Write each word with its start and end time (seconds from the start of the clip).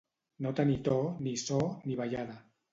No 0.45 0.53
tenir 0.59 0.77
to, 0.87 0.97
ni 1.27 1.35
so, 1.45 1.61
ni 1.87 2.01
ballada. 2.03 2.43